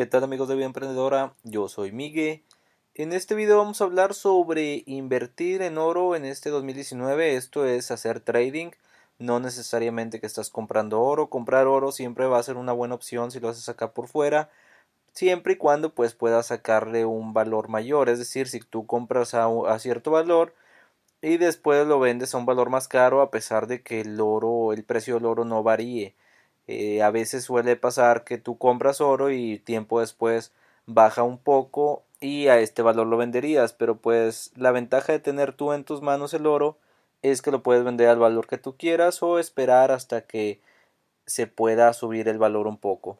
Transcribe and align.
¿Qué 0.00 0.06
tal 0.06 0.24
amigos 0.24 0.48
de 0.48 0.54
Vida 0.54 0.64
Emprendedora? 0.64 1.34
Yo 1.42 1.68
soy 1.68 1.92
Miguel. 1.92 2.42
En 2.94 3.12
este 3.12 3.34
video 3.34 3.58
vamos 3.58 3.82
a 3.82 3.84
hablar 3.84 4.14
sobre 4.14 4.82
invertir 4.86 5.60
en 5.60 5.76
oro 5.76 6.16
en 6.16 6.24
este 6.24 6.48
2019. 6.48 7.36
Esto 7.36 7.66
es 7.66 7.90
hacer 7.90 8.20
trading. 8.20 8.70
No 9.18 9.40
necesariamente 9.40 10.18
que 10.18 10.26
estás 10.26 10.48
comprando 10.48 11.02
oro. 11.02 11.28
Comprar 11.28 11.66
oro 11.66 11.92
siempre 11.92 12.24
va 12.24 12.38
a 12.38 12.42
ser 12.42 12.56
una 12.56 12.72
buena 12.72 12.94
opción 12.94 13.30
si 13.30 13.40
lo 13.40 13.50
haces 13.50 13.68
acá 13.68 13.92
por 13.92 14.08
fuera. 14.08 14.48
Siempre 15.12 15.52
y 15.52 15.56
cuando 15.56 15.94
pues 15.94 16.14
puedas 16.14 16.46
sacarle 16.46 17.04
un 17.04 17.34
valor 17.34 17.68
mayor. 17.68 18.08
Es 18.08 18.18
decir, 18.18 18.48
si 18.48 18.60
tú 18.60 18.86
compras 18.86 19.34
a, 19.34 19.48
a 19.68 19.78
cierto 19.80 20.12
valor 20.12 20.54
y 21.20 21.36
después 21.36 21.86
lo 21.86 22.00
vendes 22.00 22.34
a 22.34 22.38
un 22.38 22.46
valor 22.46 22.70
más 22.70 22.88
caro 22.88 23.20
a 23.20 23.30
pesar 23.30 23.66
de 23.66 23.82
que 23.82 24.00
el 24.00 24.18
oro, 24.18 24.72
el 24.72 24.82
precio 24.82 25.16
del 25.16 25.26
oro 25.26 25.44
no 25.44 25.62
varíe. 25.62 26.14
Eh, 26.72 27.02
a 27.02 27.10
veces 27.10 27.42
suele 27.42 27.74
pasar 27.74 28.22
que 28.22 28.38
tú 28.38 28.56
compras 28.56 29.00
oro 29.00 29.32
y 29.32 29.58
tiempo 29.58 29.98
después 29.98 30.52
baja 30.86 31.24
un 31.24 31.36
poco 31.36 32.04
y 32.20 32.46
a 32.46 32.60
este 32.60 32.82
valor 32.82 33.08
lo 33.08 33.16
venderías, 33.16 33.72
pero 33.72 33.96
pues 33.96 34.52
la 34.54 34.70
ventaja 34.70 35.12
de 35.12 35.18
tener 35.18 35.52
tú 35.52 35.72
en 35.72 35.82
tus 35.82 36.00
manos 36.00 36.32
el 36.32 36.46
oro 36.46 36.78
es 37.22 37.42
que 37.42 37.50
lo 37.50 37.64
puedes 37.64 37.82
vender 37.82 38.08
al 38.08 38.20
valor 38.20 38.46
que 38.46 38.56
tú 38.56 38.76
quieras 38.76 39.20
o 39.20 39.40
esperar 39.40 39.90
hasta 39.90 40.20
que 40.20 40.60
se 41.26 41.48
pueda 41.48 41.92
subir 41.92 42.28
el 42.28 42.38
valor 42.38 42.68
un 42.68 42.78
poco. 42.78 43.18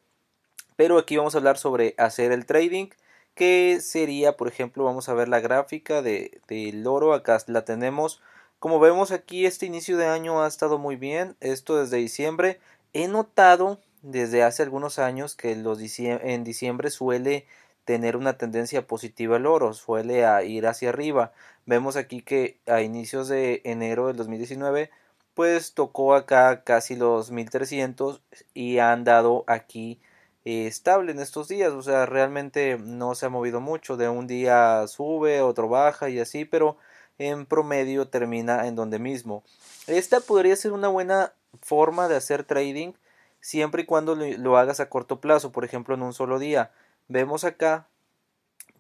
Pero 0.77 0.97
aquí 0.97 1.17
vamos 1.17 1.35
a 1.35 1.39
hablar 1.39 1.59
sobre 1.59 1.97
hacer 1.99 2.31
el 2.31 2.47
trading, 2.47 2.91
que 3.35 3.81
sería, 3.81 4.37
por 4.37 4.47
ejemplo, 4.47 4.85
vamos 4.85 5.09
a 5.09 5.15
ver 5.15 5.27
la 5.29 5.41
gráfica 5.41 6.03
de, 6.03 6.41
del 6.47 6.87
oro, 6.87 7.15
acá 7.15 7.37
la 7.49 7.65
tenemos. 7.65 8.23
Como 8.61 8.79
vemos 8.79 9.11
aquí, 9.11 9.45
este 9.45 9.67
inicio 9.67 9.97
de 9.97 10.07
año 10.07 10.41
ha 10.41 10.47
estado 10.47 10.79
muy 10.79 10.95
bien, 10.95 11.35
esto 11.41 11.77
desde 11.79 11.97
diciembre, 11.97 12.61
He 12.93 13.09
notado 13.09 13.81
desde 14.03 14.43
hace 14.43 14.63
algunos 14.63 14.99
años 14.99 15.37
que 15.37 15.53
en 15.53 16.45
diciembre 16.45 16.91
suele 16.91 17.47
tener 17.85 18.17
una 18.17 18.37
tendencia 18.37 18.87
positiva 18.87 19.37
el 19.37 19.47
oro, 19.47 19.75
suele 19.75 20.25
a 20.25 20.43
ir 20.43 20.67
hacia 20.67 20.91
arriba. 20.91 21.33
Vemos 21.67 21.97
aquí 21.97 22.23
que 22.23 22.59
a 22.67 22.83
inicios 22.83 23.29
de 23.29 23.63
enero 23.65 24.09
del 24.09 24.17
2019 24.17 24.91
pues 25.35 25.75
tocó 25.75 26.15
acá 26.15 26.65
casi 26.65 26.97
los 26.97 27.31
1300 27.31 28.21
y 28.53 28.79
ha 28.79 28.93
andado 28.93 29.45
aquí 29.47 30.01
eh, 30.45 30.67
estable 30.67 31.13
en 31.13 31.21
estos 31.21 31.49
días, 31.49 31.73
o 31.73 31.83
sea, 31.83 32.07
realmente 32.07 32.79
no 32.79 33.15
se 33.15 33.27
ha 33.27 33.29
movido 33.29 33.61
mucho, 33.61 33.97
de 33.97 34.09
un 34.09 34.27
día 34.27 34.87
sube, 34.87 35.41
otro 35.43 35.69
baja 35.69 36.09
y 36.11 36.19
así, 36.19 36.45
pero 36.45 36.77
en 37.19 37.47
promedio 37.47 38.09
termina 38.09 38.67
en 38.67 38.75
donde 38.75 38.99
mismo. 38.99 39.45
Esta 39.87 40.21
podría 40.21 40.57
ser 40.57 40.73
una 40.73 40.89
buena 40.89 41.33
forma 41.63 42.09
de 42.09 42.17
hacer 42.17 42.45
trading 42.45 42.93
siempre 43.41 43.83
y 43.83 43.87
cuando 43.87 44.15
lo 44.15 44.57
hagas 44.57 44.79
a 44.81 44.89
corto 44.89 45.21
plazo, 45.21 45.53
por 45.53 45.65
ejemplo 45.65 45.95
en 45.95 46.03
un 46.03 46.13
solo 46.13 46.39
día. 46.39 46.71
Vemos 47.09 47.45
acá 47.45 47.87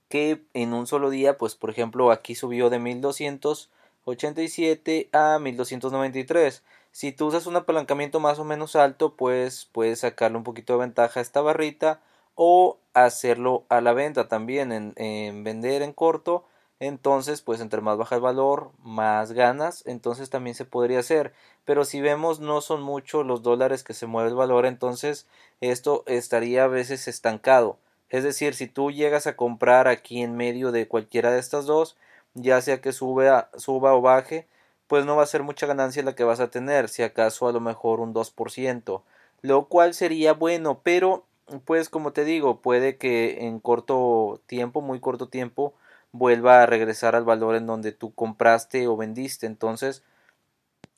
que 0.08 0.42
en 0.54 0.72
un 0.74 0.86
solo 0.86 1.10
día, 1.10 1.36
pues 1.38 1.54
por 1.54 1.70
ejemplo 1.70 2.10
aquí 2.10 2.34
subió 2.34 2.70
de 2.70 2.78
1287 2.78 5.08
a 5.12 5.38
1293. 5.38 6.62
Si 6.92 7.12
tú 7.12 7.26
usas 7.26 7.46
un 7.46 7.54
apalancamiento 7.56 8.18
más 8.20 8.38
o 8.40 8.44
menos 8.44 8.76
alto, 8.76 9.14
pues 9.14 9.68
puedes 9.72 10.00
sacarle 10.00 10.38
un 10.38 10.44
poquito 10.44 10.74
de 10.74 10.80
ventaja 10.80 11.20
a 11.20 11.22
esta 11.22 11.40
barrita 11.40 12.00
o 12.34 12.78
hacerlo 12.94 13.64
a 13.68 13.80
la 13.80 13.92
venta 13.92 14.28
también 14.28 14.72
en, 14.72 14.92
en 14.96 15.44
vender 15.44 15.82
en 15.82 15.92
corto 15.92 16.44
entonces 16.80 17.42
pues 17.42 17.60
entre 17.60 17.82
más 17.82 17.98
baja 17.98 18.16
el 18.16 18.22
valor 18.22 18.70
más 18.82 19.32
ganas 19.32 19.84
entonces 19.86 20.30
también 20.30 20.56
se 20.56 20.64
podría 20.64 21.00
hacer. 21.00 21.32
Pero 21.64 21.84
si 21.84 22.00
vemos 22.00 22.40
no 22.40 22.62
son 22.62 22.82
mucho 22.82 23.22
los 23.22 23.42
dólares 23.42 23.84
que 23.84 23.94
se 23.94 24.06
mueve 24.06 24.30
el 24.30 24.34
valor 24.34 24.66
entonces 24.66 25.26
esto 25.60 26.02
estaría 26.06 26.64
a 26.64 26.68
veces 26.68 27.06
estancado. 27.06 27.78
Es 28.08 28.24
decir 28.24 28.54
si 28.54 28.66
tú 28.66 28.90
llegas 28.90 29.26
a 29.26 29.36
comprar 29.36 29.86
aquí 29.88 30.22
en 30.22 30.36
medio 30.36 30.72
de 30.72 30.88
cualquiera 30.88 31.30
de 31.30 31.38
estas 31.38 31.66
dos 31.66 31.96
ya 32.34 32.60
sea 32.62 32.80
que 32.80 32.92
suba, 32.92 33.50
suba 33.56 33.94
o 33.94 34.00
baje 34.00 34.48
pues 34.86 35.04
no 35.04 35.16
va 35.16 35.22
a 35.22 35.26
ser 35.26 35.42
mucha 35.42 35.66
ganancia 35.66 36.02
la 36.02 36.14
que 36.14 36.24
vas 36.24 36.40
a 36.40 36.50
tener 36.50 36.88
si 36.88 37.02
acaso 37.02 37.46
a 37.46 37.52
lo 37.52 37.60
mejor 37.60 38.00
un 38.00 38.14
2% 38.14 39.02
lo 39.42 39.66
cual 39.66 39.94
sería 39.94 40.32
bueno 40.32 40.80
pero 40.82 41.24
pues 41.64 41.88
como 41.88 42.12
te 42.12 42.24
digo 42.24 42.60
puede 42.60 42.96
que 42.96 43.46
en 43.46 43.60
corto 43.60 44.40
tiempo 44.46 44.80
muy 44.80 45.00
corto 45.00 45.28
tiempo 45.28 45.74
vuelva 46.12 46.62
a 46.62 46.66
regresar 46.66 47.16
al 47.16 47.24
valor 47.24 47.56
en 47.56 47.66
donde 47.66 47.92
tú 47.92 48.14
compraste 48.14 48.88
o 48.88 48.96
vendiste. 48.96 49.46
Entonces, 49.46 50.02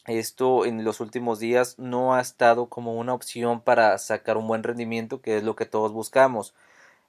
esto 0.06 0.65
en 0.65 0.84
los 0.84 1.00
últimos 1.00 1.39
días 1.39 1.78
no 1.78 2.15
ha 2.15 2.21
estado 2.21 2.67
como 2.67 2.95
una 2.95 3.15
opción 3.15 3.61
para 3.61 3.97
sacar 3.99 4.37
un 4.37 4.49
buen 4.49 4.62
rendimiento, 4.62 5.21
que 5.21 5.37
es 5.37 5.45
lo 5.45 5.55
que 5.55 5.67
todos 5.67 5.93
buscamos. 5.93 6.55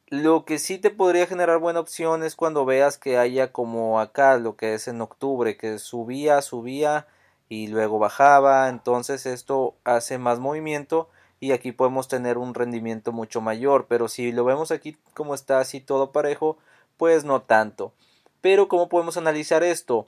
Lo 0.08 0.46
que 0.46 0.60
sí 0.60 0.78
te 0.78 0.92
podría 0.92 1.26
generar 1.26 1.58
buena 1.58 1.80
opción 1.80 2.24
es 2.24 2.36
cuando 2.36 2.66
veas 2.66 3.00
que 3.00 3.18
haya 3.18 3.52
como 3.52 4.00
acá, 4.00 4.38
lo 4.38 4.56
que 4.56 4.76
es 4.76 4.88
en 4.88 5.02
octubre, 5.02 5.58
que 5.58 5.80
subía, 5.80 6.42
subía 6.44 7.08
y 7.50 7.68
luego 7.68 7.98
bajaba. 7.98 8.70
Entonces 8.70 9.26
esto 9.26 9.76
hace 9.84 10.20
más 10.20 10.40
movimiento 10.40 11.10
y 11.40 11.52
aquí 11.52 11.72
podemos 11.72 12.08
tener 12.08 12.38
un 12.38 12.54
rendimiento 12.54 13.12
mucho 13.12 13.42
mayor. 13.42 13.88
Pero 13.90 14.08
si 14.08 14.32
lo 14.32 14.46
vemos 14.46 14.72
aquí 14.72 14.98
como 15.16 15.34
está 15.34 15.60
así 15.60 15.80
todo 15.80 16.12
parejo, 16.12 16.58
pues 17.04 17.26
no 17.26 17.42
tanto. 17.42 17.92
Pero 18.40 18.70
¿cómo 18.70 18.88
podemos 18.88 19.18
analizar 19.18 19.62
esto? 19.62 20.08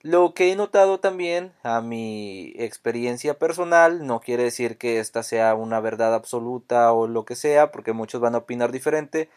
Lo 0.00 0.32
que 0.32 0.50
he 0.50 0.56
notado 0.56 0.98
también 0.98 1.52
a 1.62 1.82
mi 1.82 2.54
experiencia 2.56 3.38
personal, 3.38 4.06
no 4.06 4.20
quiere 4.20 4.44
decir 4.44 4.78
que 4.78 5.00
esta 5.00 5.22
sea 5.22 5.54
una 5.54 5.80
verdad 5.80 6.14
absoluta 6.14 6.94
o 6.94 7.06
lo 7.06 7.26
que 7.26 7.36
sea, 7.36 7.70
porque 7.70 7.92
muchos 7.92 8.22
van 8.22 8.34
a 8.34 8.38
opinar 8.38 8.72
diferente, 8.72 9.28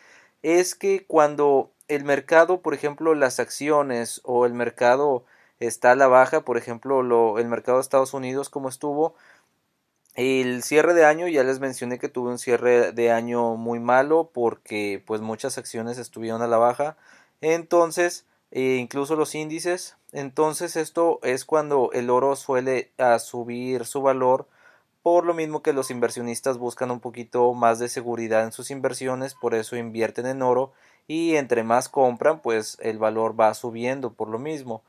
es 0.44 0.76
que 0.76 1.06
cuando 1.06 1.72
el 1.90 2.06
mercado, 2.06 2.62
por 2.62 2.74
ejemplo, 2.74 3.16
las 3.16 3.42
acciones 3.42 4.22
o 4.24 4.46
el 4.46 4.54
mercado 4.54 5.26
está 5.60 5.92
a 5.92 5.98
la 5.98 6.08
baja, 6.08 6.46
por 6.46 6.56
ejemplo, 6.56 7.04
lo, 7.04 7.38
el 7.38 7.50
mercado 7.50 7.80
de 7.80 7.82
Estados 7.82 8.14
Unidos 8.14 8.50
como 8.50 8.70
estuvo, 8.70 9.14
el 10.16 10.64
cierre 10.64 10.94
de 10.94 11.06
año, 11.06 11.28
ya 11.28 11.44
les 11.44 11.60
mencioné 11.60 12.00
que 12.00 12.10
tuve 12.10 12.30
un 12.30 12.40
cierre 12.40 12.92
de 12.92 13.12
año 13.12 13.56
muy 13.56 13.80
malo 13.80 14.30
porque 14.34 15.04
pues 15.06 15.22
muchas 15.22 15.58
acciones 15.58 15.98
estuvieron 15.98 16.42
a 16.42 16.48
la 16.48 16.58
baja. 16.58 16.98
Entonces, 17.42 18.26
e 18.52 18.76
incluso 18.76 19.16
los 19.16 19.34
índices. 19.36 19.98
Entonces 20.12 20.76
esto 20.76 21.20
es 21.24 21.44
cuando 21.44 21.90
el 21.94 22.12
oro 22.12 22.36
suele 22.36 22.92
a 23.00 23.18
subir 23.18 23.86
su 23.86 24.02
valor 24.04 24.48
por 25.02 25.26
lo 25.26 25.34
mismo 25.34 25.62
que 25.62 25.74
los 25.74 25.92
inversionistas 25.92 26.58
buscan 26.58 26.92
un 26.92 27.02
poquito 27.02 27.54
más 27.54 27.80
de 27.80 27.90
seguridad 27.90 28.44
en 28.44 28.54
sus 28.54 28.72
inversiones, 28.72 29.36
por 29.36 29.54
eso 29.54 29.76
invierten 29.76 30.26
en 30.28 30.42
oro 30.42 30.72
y 31.08 31.36
entre 31.36 31.64
más 31.64 31.90
compran, 31.90 32.42
pues 32.42 32.78
el 32.80 33.00
valor 33.00 33.38
va 33.38 33.54
subiendo 33.54 34.14
por 34.14 34.30
lo 34.30 34.40
mismo. 34.40 34.82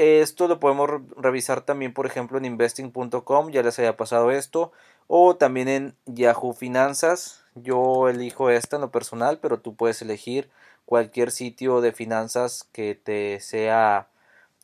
Esto 0.00 0.48
lo 0.48 0.60
podemos 0.60 0.88
revisar 1.14 1.60
también, 1.60 1.92
por 1.92 2.06
ejemplo, 2.06 2.38
en 2.38 2.46
investing.com, 2.46 3.50
ya 3.50 3.62
les 3.62 3.78
haya 3.78 3.98
pasado 3.98 4.30
esto, 4.30 4.72
o 5.08 5.36
también 5.36 5.68
en 5.68 5.94
Yahoo 6.06 6.54
Finanzas. 6.54 7.44
Yo 7.54 8.08
elijo 8.08 8.48
esta 8.48 8.76
en 8.76 8.80
lo 8.80 8.90
personal, 8.90 9.40
pero 9.42 9.60
tú 9.60 9.74
puedes 9.74 10.00
elegir 10.00 10.50
cualquier 10.86 11.30
sitio 11.30 11.82
de 11.82 11.92
finanzas 11.92 12.66
que 12.72 12.94
te 12.94 13.40
sea 13.40 14.08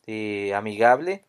eh, 0.06 0.54
amigable. 0.54 1.22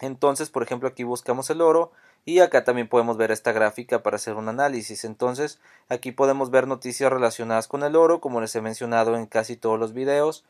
Entonces, 0.00 0.48
por 0.48 0.62
ejemplo, 0.62 0.88
aquí 0.88 1.04
buscamos 1.04 1.50
el 1.50 1.60
oro 1.60 1.92
y 2.24 2.38
acá 2.38 2.64
también 2.64 2.88
podemos 2.88 3.18
ver 3.18 3.30
esta 3.30 3.52
gráfica 3.52 4.02
para 4.02 4.16
hacer 4.16 4.36
un 4.36 4.48
análisis. 4.48 5.04
Entonces, 5.04 5.60
aquí 5.90 6.12
podemos 6.12 6.50
ver 6.50 6.66
noticias 6.66 7.12
relacionadas 7.12 7.68
con 7.68 7.82
el 7.82 7.94
oro, 7.94 8.22
como 8.22 8.40
les 8.40 8.56
he 8.56 8.62
mencionado 8.62 9.16
en 9.16 9.26
casi 9.26 9.54
todos 9.54 9.78
los 9.78 9.92
videos. 9.92 10.46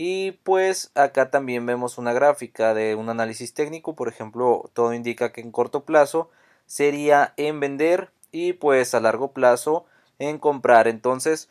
Y 0.00 0.30
pues 0.44 0.92
acá 0.94 1.28
también 1.28 1.66
vemos 1.66 1.98
una 1.98 2.12
gráfica 2.12 2.72
de 2.72 2.94
un 2.94 3.08
análisis 3.10 3.52
técnico, 3.52 3.96
por 3.96 4.06
ejemplo, 4.08 4.70
todo 4.72 4.94
indica 4.94 5.32
que 5.32 5.40
en 5.40 5.50
corto 5.50 5.84
plazo 5.84 6.30
sería 6.66 7.34
en 7.36 7.58
vender 7.58 8.12
y 8.30 8.52
pues 8.52 8.94
a 8.94 9.00
largo 9.00 9.32
plazo 9.32 9.86
en 10.20 10.38
comprar. 10.38 10.86
Entonces, 10.86 11.48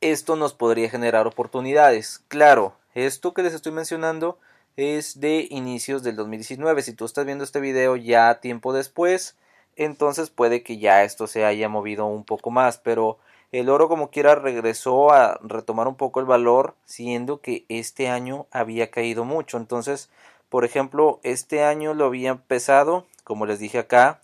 esto 0.00 0.36
nos 0.36 0.54
podría 0.54 0.88
generar 0.88 1.26
oportunidades. 1.26 2.24
Claro, 2.28 2.76
esto 2.94 3.34
que 3.34 3.42
les 3.42 3.52
estoy 3.52 3.72
mencionando 3.72 4.38
es 4.76 5.20
de 5.20 5.48
inicios 5.50 6.02
del 6.02 6.16
2019. 6.16 6.80
Si 6.80 6.94
tú 6.94 7.04
estás 7.04 7.26
viendo 7.26 7.44
este 7.44 7.60
video 7.60 7.96
ya 7.96 8.40
tiempo 8.40 8.72
después, 8.72 9.36
entonces 9.76 10.30
puede 10.30 10.62
que 10.62 10.78
ya 10.78 11.04
esto 11.04 11.26
se 11.26 11.44
haya 11.44 11.68
movido 11.68 12.06
un 12.06 12.24
poco 12.24 12.50
más, 12.50 12.78
pero 12.78 13.18
el 13.52 13.70
oro 13.70 13.88
como 13.88 14.10
quiera 14.10 14.34
regresó 14.34 15.12
a 15.12 15.38
retomar 15.42 15.88
un 15.88 15.96
poco 15.96 16.20
el 16.20 16.26
valor, 16.26 16.74
siendo 16.84 17.40
que 17.40 17.64
este 17.68 18.08
año 18.08 18.46
había 18.50 18.90
caído 18.90 19.24
mucho. 19.24 19.56
Entonces, 19.56 20.10
por 20.48 20.64
ejemplo, 20.64 21.20
este 21.22 21.64
año 21.64 21.94
lo 21.94 22.06
había 22.06 22.30
empezado, 22.30 23.06
como 23.24 23.46
les 23.46 23.58
dije 23.58 23.78
acá, 23.78 24.20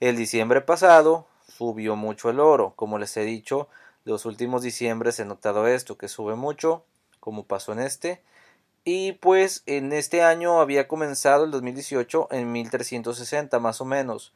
el 0.00 0.16
diciembre 0.16 0.60
pasado 0.60 1.26
subió 1.46 1.96
mucho 1.96 2.30
el 2.30 2.40
oro. 2.40 2.72
Como 2.76 2.98
les 2.98 3.16
he 3.16 3.24
dicho, 3.24 3.68
los 4.04 4.24
últimos 4.24 4.62
diciembres 4.62 5.20
he 5.20 5.24
notado 5.24 5.66
esto, 5.66 5.98
que 5.98 6.08
sube 6.08 6.34
mucho, 6.34 6.84
como 7.20 7.44
pasó 7.44 7.72
en 7.72 7.80
este. 7.80 8.22
Y 8.84 9.12
pues 9.12 9.62
en 9.66 9.92
este 9.92 10.22
año 10.22 10.60
había 10.60 10.88
comenzado 10.88 11.44
el 11.44 11.50
2018 11.50 12.28
en 12.30 12.50
1360 12.52 13.58
más 13.58 13.80
o 13.80 13.84
menos. 13.84 14.32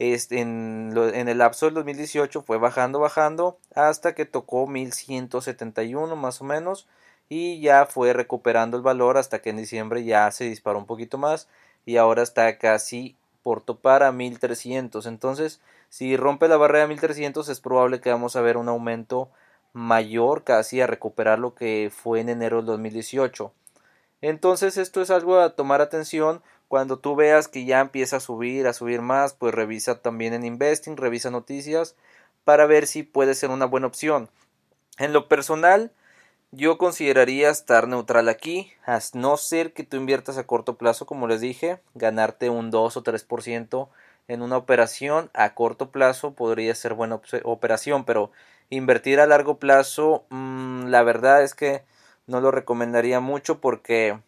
Este, 0.00 0.40
en, 0.40 0.94
el 0.96 1.38
lapso 1.38 1.66
del 1.66 1.74
2018 1.74 2.40
fue 2.40 2.56
bajando, 2.56 3.00
bajando 3.00 3.58
hasta 3.74 4.14
que 4.14 4.24
tocó 4.24 4.66
1171 4.66 6.16
más 6.16 6.40
o 6.40 6.44
menos 6.44 6.88
y 7.28 7.60
ya 7.60 7.84
fue 7.84 8.14
recuperando 8.14 8.78
el 8.78 8.82
valor 8.82 9.18
hasta 9.18 9.42
que 9.42 9.50
en 9.50 9.58
diciembre 9.58 10.02
ya 10.02 10.30
se 10.30 10.44
disparó 10.44 10.78
un 10.78 10.86
poquito 10.86 11.18
más 11.18 11.48
y 11.84 11.98
ahora 11.98 12.22
está 12.22 12.56
casi 12.56 13.14
por 13.42 13.60
topar 13.60 14.02
a 14.02 14.10
1300 14.10 15.04
entonces 15.04 15.60
si 15.90 16.16
rompe 16.16 16.48
la 16.48 16.56
barrera 16.56 16.84
de 16.84 16.88
1300 16.88 17.50
es 17.50 17.60
probable 17.60 18.00
que 18.00 18.10
vamos 18.10 18.36
a 18.36 18.40
ver 18.40 18.56
un 18.56 18.70
aumento 18.70 19.28
mayor 19.74 20.44
casi 20.44 20.80
a 20.80 20.86
recuperar 20.86 21.38
lo 21.38 21.54
que 21.54 21.92
fue 21.94 22.20
en 22.20 22.30
enero 22.30 22.56
del 22.56 22.66
2018 22.66 23.52
entonces 24.22 24.78
esto 24.78 25.02
es 25.02 25.10
algo 25.10 25.40
a 25.40 25.50
tomar 25.56 25.82
atención 25.82 26.40
cuando 26.70 27.00
tú 27.00 27.16
veas 27.16 27.48
que 27.48 27.64
ya 27.64 27.80
empieza 27.80 28.18
a 28.18 28.20
subir, 28.20 28.68
a 28.68 28.72
subir 28.72 29.02
más, 29.02 29.34
pues 29.34 29.52
revisa 29.52 30.02
también 30.02 30.34
en 30.34 30.44
Investing, 30.44 30.96
revisa 30.96 31.28
noticias 31.28 31.96
para 32.44 32.64
ver 32.66 32.86
si 32.86 33.02
puede 33.02 33.34
ser 33.34 33.50
una 33.50 33.64
buena 33.66 33.88
opción. 33.88 34.30
En 34.96 35.12
lo 35.12 35.26
personal, 35.26 35.90
yo 36.52 36.78
consideraría 36.78 37.50
estar 37.50 37.88
neutral 37.88 38.28
aquí, 38.28 38.72
a 38.86 39.00
no 39.14 39.36
ser 39.36 39.72
que 39.72 39.82
tú 39.82 39.96
inviertas 39.96 40.38
a 40.38 40.46
corto 40.46 40.76
plazo, 40.76 41.06
como 41.06 41.26
les 41.26 41.40
dije, 41.40 41.80
ganarte 41.94 42.50
un 42.50 42.70
2 42.70 42.96
o 42.96 43.02
3% 43.02 43.88
en 44.28 44.40
una 44.40 44.56
operación 44.56 45.28
a 45.34 45.54
corto 45.54 45.90
plazo 45.90 46.34
podría 46.34 46.72
ser 46.76 46.94
buena 46.94 47.20
operación, 47.42 48.04
pero 48.04 48.30
invertir 48.68 49.18
a 49.18 49.26
largo 49.26 49.58
plazo, 49.58 50.24
mmm, 50.28 50.84
la 50.84 51.02
verdad 51.02 51.42
es 51.42 51.56
que 51.56 51.82
no 52.28 52.40
lo 52.40 52.52
recomendaría 52.52 53.18
mucho 53.18 53.60
porque, 53.60 54.20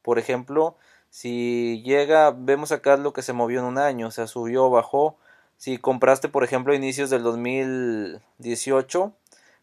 por 0.00 0.18
ejemplo, 0.18 0.78
si 1.12 1.82
llega, 1.84 2.30
vemos 2.30 2.72
acá 2.72 2.96
lo 2.96 3.12
que 3.12 3.20
se 3.20 3.34
movió 3.34 3.58
en 3.60 3.66
un 3.66 3.76
año, 3.76 4.06
o 4.08 4.10
sea, 4.10 4.26
subió, 4.26 4.70
bajó. 4.70 5.18
Si 5.58 5.76
compraste, 5.76 6.30
por 6.30 6.42
ejemplo, 6.42 6.72
inicios 6.72 7.10
del 7.10 7.22
2018, 7.22 9.12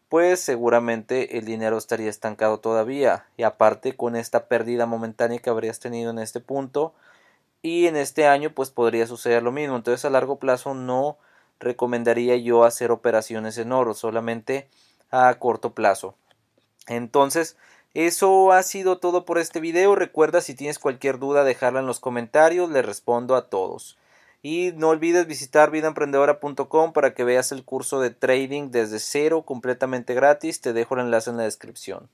pues 0.08 0.38
seguramente 0.38 1.38
el 1.38 1.46
dinero 1.46 1.76
estaría 1.76 2.08
estancado 2.08 2.60
todavía. 2.60 3.26
Y 3.36 3.42
aparte 3.42 3.96
con 3.96 4.14
esta 4.14 4.46
pérdida 4.46 4.86
momentánea 4.86 5.40
que 5.40 5.50
habrías 5.50 5.80
tenido 5.80 6.12
en 6.12 6.20
este 6.20 6.38
punto. 6.38 6.94
Y 7.62 7.88
en 7.88 7.96
este 7.96 8.28
año 8.28 8.52
pues 8.54 8.70
podría 8.70 9.08
suceder 9.08 9.42
lo 9.42 9.50
mismo. 9.50 9.74
Entonces 9.74 10.04
a 10.04 10.10
largo 10.10 10.38
plazo 10.38 10.74
no 10.74 11.18
recomendaría 11.58 12.36
yo 12.36 12.62
hacer 12.62 12.92
operaciones 12.92 13.58
en 13.58 13.72
oro, 13.72 13.94
solamente 13.94 14.68
a 15.10 15.34
corto 15.34 15.74
plazo. 15.74 16.14
Entonces 16.86 17.56
eso 17.94 18.52
ha 18.52 18.62
sido 18.62 18.98
todo 18.98 19.24
por 19.24 19.38
este 19.38 19.60
video. 19.60 19.94
Recuerda 19.94 20.40
si 20.40 20.54
tienes 20.54 20.78
cualquier 20.78 21.18
duda 21.18 21.44
dejarla 21.44 21.80
en 21.80 21.86
los 21.86 22.00
comentarios, 22.00 22.70
le 22.70 22.82
respondo 22.82 23.34
a 23.34 23.48
todos. 23.48 23.98
Y 24.42 24.72
no 24.76 24.88
olvides 24.88 25.26
visitar 25.26 25.70
vidaemprendedora.com 25.70 26.92
para 26.92 27.14
que 27.14 27.24
veas 27.24 27.52
el 27.52 27.64
curso 27.64 28.00
de 28.00 28.10
trading 28.10 28.70
desde 28.70 28.98
cero 28.98 29.42
completamente 29.42 30.14
gratis. 30.14 30.60
Te 30.60 30.72
dejo 30.72 30.94
el 30.94 31.02
enlace 31.02 31.30
en 31.30 31.36
la 31.36 31.42
descripción. 31.42 32.08